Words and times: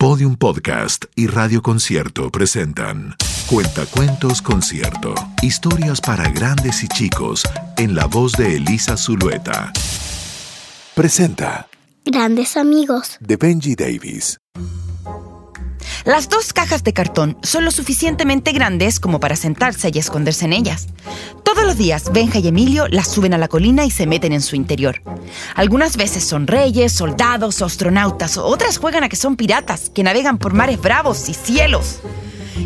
Podium 0.00 0.34
Podcast 0.34 1.04
y 1.14 1.26
Radio 1.26 1.60
Concierto 1.60 2.30
presentan 2.30 3.16
Cuentacuentos 3.46 4.40
Concierto. 4.40 5.12
Historias 5.42 6.00
para 6.00 6.26
grandes 6.30 6.82
y 6.82 6.88
chicos 6.88 7.42
en 7.76 7.94
la 7.94 8.06
voz 8.06 8.32
de 8.32 8.56
Elisa 8.56 8.96
Zulueta. 8.96 9.70
Presenta 10.94 11.68
Grandes 12.06 12.56
amigos. 12.56 13.18
de 13.20 13.36
Benji 13.36 13.74
Davis. 13.74 14.38
Las 16.04 16.28
dos 16.28 16.52
cajas 16.52 16.82
de 16.82 16.92
cartón 16.92 17.36
son 17.42 17.64
lo 17.64 17.70
suficientemente 17.70 18.52
grandes 18.52 19.00
como 19.00 19.20
para 19.20 19.36
sentarse 19.36 19.90
y 19.92 19.98
esconderse 19.98 20.46
en 20.46 20.54
ellas. 20.54 20.88
Todos 21.44 21.64
los 21.64 21.76
días, 21.76 22.10
Benja 22.12 22.38
y 22.38 22.48
Emilio 22.48 22.88
las 22.88 23.08
suben 23.08 23.34
a 23.34 23.38
la 23.38 23.48
colina 23.48 23.84
y 23.84 23.90
se 23.90 24.06
meten 24.06 24.32
en 24.32 24.40
su 24.40 24.56
interior. 24.56 25.02
Algunas 25.54 25.96
veces 25.96 26.24
son 26.24 26.46
reyes, 26.46 26.92
soldados 26.92 27.60
o 27.60 27.66
astronautas, 27.66 28.38
otras 28.38 28.78
juegan 28.78 29.04
a 29.04 29.08
que 29.08 29.16
son 29.16 29.36
piratas, 29.36 29.90
que 29.90 30.02
navegan 30.02 30.38
por 30.38 30.54
mares 30.54 30.80
bravos 30.80 31.28
y 31.28 31.34
cielos. 31.34 32.00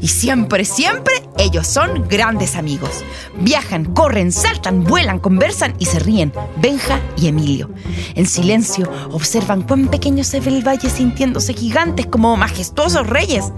Y 0.00 0.08
siempre, 0.08 0.64
siempre 0.64 1.19
ellos 1.40 1.66
son 1.66 2.06
grandes 2.06 2.54
amigos. 2.54 3.02
Viajan, 3.40 3.86
corren, 3.86 4.30
saltan, 4.30 4.84
vuelan, 4.84 5.18
conversan 5.18 5.74
y 5.78 5.86
se 5.86 5.98
ríen. 5.98 6.32
Benja 6.58 7.00
y 7.16 7.28
Emilio. 7.28 7.70
En 8.14 8.26
silencio 8.26 8.90
observan 9.10 9.62
cuán 9.62 9.88
pequeño 9.88 10.22
se 10.22 10.40
ve 10.40 10.50
el 10.50 10.66
valle 10.66 10.90
sintiéndose 10.90 11.54
gigantes 11.54 12.06
como 12.06 12.36
majestuosos 12.36 13.06
reyes. 13.06 13.52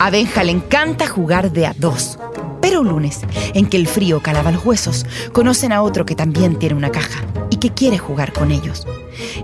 A 0.00 0.10
Benja 0.10 0.42
le 0.42 0.52
encanta 0.52 1.06
jugar 1.06 1.52
de 1.52 1.66
a 1.66 1.74
dos. 1.78 2.18
Pero 2.60 2.80
un 2.80 2.88
lunes, 2.88 3.20
en 3.54 3.66
que 3.66 3.76
el 3.76 3.86
frío 3.86 4.20
calaba 4.20 4.50
los 4.50 4.64
huesos, 4.64 5.06
conocen 5.32 5.72
a 5.72 5.82
otro 5.82 6.04
que 6.04 6.14
también 6.14 6.58
tiene 6.58 6.74
una 6.74 6.90
caja 6.90 7.24
y 7.50 7.56
que 7.56 7.70
quiere 7.70 7.98
jugar 7.98 8.32
con 8.32 8.50
ellos. 8.50 8.86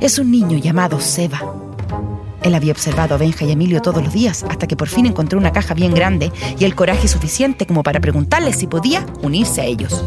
Es 0.01 0.19
un 0.19 0.31
niño 0.31 0.59
llamado 0.59 1.01
Seba. 1.01 1.66
Él 2.47 2.55
había 2.55 2.73
observado 2.73 3.17
a 3.17 3.19
Benja 3.19 3.45
y 3.45 3.51
Emilio 3.51 3.83
todos 3.83 4.03
los 4.05 4.13
días 4.13 4.45
hasta 4.49 4.69
que 4.69 4.77
por 4.77 4.89
fin 4.89 5.05
encontró 5.05 5.37
una 5.37 5.51
caja 5.51 5.75
bien 5.75 5.93
grande 5.93 6.31
y 6.59 6.65
el 6.65 6.77
coraje 6.77 7.09
suficiente 7.09 7.66
como 7.66 7.83
para 7.83 7.99
preguntarles 7.99 8.57
si 8.57 8.69
podía 8.69 9.05
unirse 9.21 9.63
a 9.63 9.65
ellos. 9.65 10.05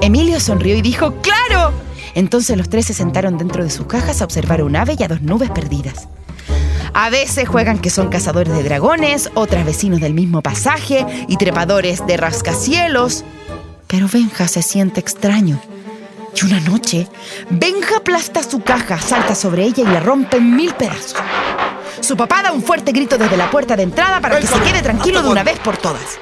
Emilio 0.00 0.40
sonrió 0.40 0.74
y 0.76 0.82
dijo, 0.82 1.14
¡Claro! 1.22 1.72
Entonces 2.14 2.56
los 2.56 2.68
tres 2.68 2.86
se 2.86 2.94
sentaron 2.94 3.38
dentro 3.38 3.62
de 3.62 3.70
sus 3.70 3.86
cajas 3.86 4.20
a 4.20 4.24
observar 4.24 4.62
un 4.62 4.74
ave 4.74 4.96
y 4.98 5.02
a 5.04 5.08
dos 5.08 5.22
nubes 5.22 5.50
perdidas. 5.50 6.08
A 6.92 7.10
veces 7.10 7.48
juegan 7.48 7.78
que 7.78 7.90
son 7.90 8.08
cazadores 8.08 8.52
de 8.52 8.64
dragones, 8.64 9.30
otras 9.34 9.64
vecinos 9.64 10.00
del 10.00 10.14
mismo 10.14 10.42
pasaje 10.42 11.06
y 11.28 11.36
trepadores 11.36 12.04
de 12.06 12.16
rascacielos. 12.16 13.22
Pero 13.86 14.08
Benja 14.12 14.48
se 14.48 14.62
siente 14.62 14.98
extraño. 14.98 15.60
Y 16.36 16.44
una 16.44 16.60
noche, 16.60 17.08
Benja 17.48 17.96
aplasta 17.96 18.42
su 18.42 18.62
caja, 18.62 19.00
salta 19.00 19.34
sobre 19.34 19.64
ella 19.64 19.82
y 19.82 19.86
la 19.86 20.00
rompe 20.00 20.36
en 20.36 20.54
mil 20.54 20.74
pedazos. 20.74 21.16
Su 22.00 22.14
papá 22.14 22.42
da 22.42 22.52
un 22.52 22.62
fuerte 22.62 22.92
grito 22.92 23.16
desde 23.16 23.38
la 23.38 23.50
puerta 23.50 23.74
de 23.74 23.84
entrada 23.84 24.20
para 24.20 24.38
que 24.38 24.46
se 24.46 24.60
quede 24.60 24.82
tranquilo 24.82 25.22
de 25.22 25.30
una 25.30 25.42
vez 25.42 25.58
por 25.58 25.78
todas. 25.78 26.18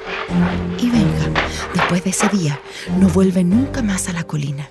Y 0.79 0.89
Benja, 0.89 1.29
después 1.73 2.03
de 2.03 2.11
ese 2.11 2.29
día, 2.29 2.59
no 2.97 3.09
vuelve 3.09 3.43
nunca 3.43 3.81
más 3.81 4.07
a 4.07 4.13
la 4.13 4.23
colina. 4.23 4.69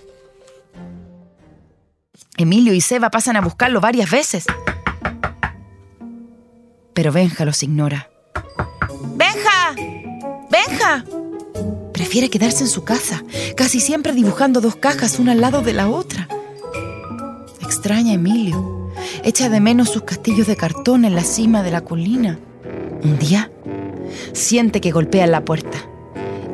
Emilio 2.39 2.73
y 2.73 2.81
Seba 2.81 3.11
pasan 3.11 3.37
a 3.37 3.43
buscarlo 3.43 3.81
varias 3.81 4.11
veces. 4.11 4.47
Pero 6.95 7.13
Benja 7.13 7.45
los 7.45 7.63
ignora. 7.63 8.09
¡Benja! 9.17 9.75
¡Benja! 10.51 11.05
Prefiere 12.05 12.29
quedarse 12.29 12.65
en 12.65 12.69
su 12.69 12.85
casa, 12.85 13.25
casi 13.57 13.81
siempre 13.81 14.13
dibujando 14.13 14.61
dos 14.61 14.77
cajas 14.77 15.19
una 15.19 15.33
al 15.33 15.41
lado 15.41 15.63
de 15.63 15.73
la 15.73 15.89
otra. 15.89 16.29
Extraña 17.63 18.11
a 18.11 18.17
Emilio. 18.17 18.93
Echa 19.23 19.49
de 19.49 19.59
menos 19.59 19.89
sus 19.89 20.03
castillos 20.03 20.47
de 20.47 20.55
cartón 20.55 21.07
en 21.07 21.15
la 21.15 21.25
cima 21.25 21.63
de 21.63 21.71
la 21.71 21.81
colina. 21.81 22.39
Un 23.03 23.19
día, 23.19 23.51
siente 24.35 24.83
que 24.83 24.93
golpean 24.93 25.31
la 25.31 25.47
puerta. 25.47 25.79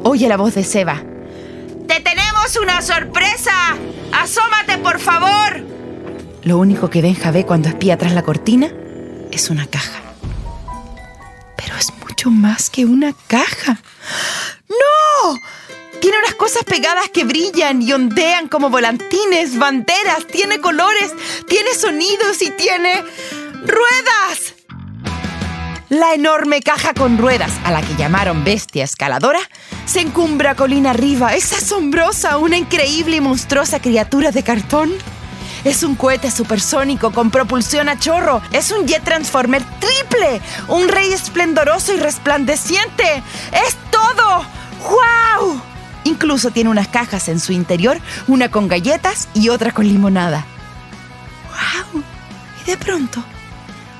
Oye 0.04 0.28
la 0.28 0.36
voz 0.36 0.54
de 0.54 0.62
Seba. 0.62 1.02
¡Te 1.88 1.98
tenemos 1.98 2.56
una 2.62 2.80
sorpresa! 2.80 3.76
¡Asómate, 4.12 4.78
por 4.78 5.00
favor! 5.00 5.64
Lo 6.44 6.58
único 6.58 6.90
que 6.90 7.02
Benja 7.02 7.32
ve 7.32 7.44
cuando 7.44 7.68
espía 7.68 7.98
tras 7.98 8.12
la 8.12 8.22
cortina 8.22 8.70
es 9.32 9.50
una 9.50 9.66
caja. 9.66 10.00
Pero 11.56 11.74
es 11.76 11.92
mucho 12.06 12.30
más 12.30 12.70
que 12.70 12.84
una 12.84 13.14
caja. 13.26 13.80
Tiene 16.00 16.18
unas 16.18 16.34
cosas 16.34 16.64
pegadas 16.64 17.10
que 17.10 17.24
brillan 17.24 17.82
y 17.82 17.92
ondean 17.92 18.48
como 18.48 18.70
volantines, 18.70 19.58
banderas, 19.58 20.26
tiene 20.26 20.58
colores, 20.58 21.12
tiene 21.46 21.74
sonidos 21.74 22.40
y 22.40 22.50
tiene 22.50 23.04
ruedas. 23.66 24.54
La 25.90 26.14
enorme 26.14 26.62
caja 26.62 26.94
con 26.94 27.18
ruedas, 27.18 27.52
a 27.64 27.70
la 27.70 27.82
que 27.82 27.96
llamaron 27.96 28.44
bestia 28.44 28.84
escaladora, 28.84 29.40
se 29.84 30.00
encumbra 30.00 30.54
colina 30.54 30.90
arriba. 30.90 31.34
Es 31.34 31.52
asombrosa, 31.52 32.38
una 32.38 32.56
increíble 32.56 33.16
y 33.16 33.20
monstruosa 33.20 33.82
criatura 33.82 34.30
de 34.30 34.42
cartón. 34.42 34.92
Es 35.64 35.82
un 35.82 35.96
cohete 35.96 36.30
supersónico 36.30 37.12
con 37.12 37.30
propulsión 37.30 37.90
a 37.90 37.98
chorro. 37.98 38.40
Es 38.52 38.70
un 38.70 38.86
jet 38.86 39.04
transformer 39.04 39.62
triple. 39.80 40.40
Un 40.68 40.88
rey 40.88 41.12
esplendoroso 41.12 41.92
y 41.92 41.98
resplandeciente. 41.98 43.22
Es 43.52 43.76
todo. 43.90 44.46
¡Wow! 44.88 45.69
Incluso 46.10 46.50
tiene 46.50 46.70
unas 46.70 46.88
cajas 46.88 47.28
en 47.28 47.38
su 47.38 47.52
interior, 47.52 48.00
una 48.26 48.50
con 48.50 48.66
galletas 48.66 49.28
y 49.32 49.48
otra 49.48 49.70
con 49.70 49.86
limonada. 49.86 50.44
¡Wow! 51.92 52.02
Y 52.60 52.70
de 52.70 52.76
pronto, 52.76 53.22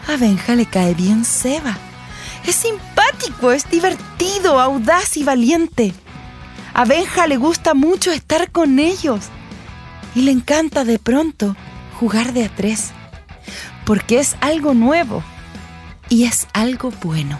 a 0.08 0.16
Benja 0.16 0.56
le 0.56 0.66
cae 0.66 0.94
bien 0.94 1.24
Seba. 1.24 1.78
Es 2.44 2.56
simpático, 2.56 3.52
es 3.52 3.70
divertido, 3.70 4.58
audaz 4.58 5.16
y 5.16 5.22
valiente. 5.22 5.94
A 6.74 6.84
Benja 6.84 7.28
le 7.28 7.36
gusta 7.36 7.74
mucho 7.74 8.10
estar 8.10 8.50
con 8.50 8.80
ellos. 8.80 9.26
Y 10.16 10.22
le 10.22 10.32
encanta 10.32 10.84
de 10.84 10.98
pronto 10.98 11.54
jugar 12.00 12.32
de 12.32 12.46
a 12.46 12.48
tres. 12.48 12.90
Porque 13.86 14.18
es 14.18 14.34
algo 14.40 14.74
nuevo. 14.74 15.22
Y 16.08 16.24
es 16.24 16.48
algo 16.54 16.90
bueno. 17.04 17.38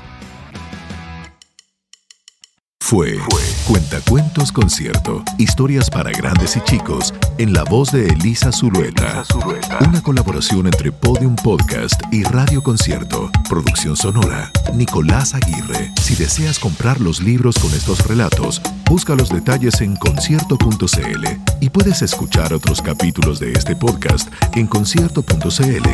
Fue 2.90 3.20
Cuentacuentos 3.68 4.50
Concierto. 4.50 5.22
Historias 5.38 5.88
para 5.88 6.10
grandes 6.10 6.56
y 6.56 6.60
chicos 6.62 7.14
en 7.38 7.52
la 7.52 7.62
voz 7.62 7.92
de 7.92 8.08
Elisa 8.08 8.50
Zulueta. 8.50 9.22
Una 9.88 10.02
colaboración 10.02 10.66
entre 10.66 10.90
Podium 10.90 11.36
Podcast 11.36 12.02
y 12.10 12.24
Radio 12.24 12.64
Concierto. 12.64 13.30
Producción 13.48 13.96
sonora. 13.96 14.50
Nicolás 14.74 15.34
Aguirre. 15.34 15.92
Si 16.02 16.16
deseas 16.16 16.58
comprar 16.58 17.00
los 17.00 17.20
libros 17.22 17.60
con 17.60 17.72
estos 17.74 18.04
relatos, 18.08 18.60
busca 18.86 19.14
los 19.14 19.28
detalles 19.28 19.80
en 19.82 19.94
concierto.cl 19.94 21.26
y 21.60 21.70
puedes 21.70 22.02
escuchar 22.02 22.52
otros 22.52 22.82
capítulos 22.82 23.38
de 23.38 23.52
este 23.52 23.76
podcast 23.76 24.32
en 24.56 24.66
concierto.cl, 24.66 25.88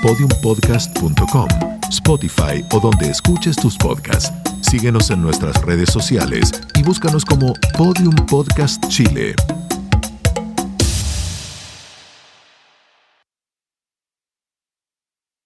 podiumpodcast.com, 0.00 1.48
Spotify 1.90 2.64
o 2.72 2.80
donde 2.80 3.10
escuches 3.10 3.54
tus 3.54 3.76
podcasts. 3.76 4.32
Síguenos 4.70 5.10
en 5.10 5.22
nuestras 5.22 5.62
redes 5.62 5.88
sociales 5.90 6.52
y 6.78 6.82
búscanos 6.82 7.24
como 7.24 7.54
Podium 7.78 8.14
Podcast 8.26 8.86
Chile. 8.88 9.34